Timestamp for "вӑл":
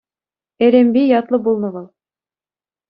1.73-1.87